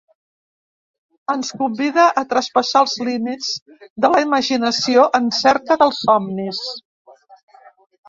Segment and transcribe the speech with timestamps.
[1.33, 3.53] Ens convida a traspassar els límits
[4.07, 6.69] de la imaginació en cerca dels somnis.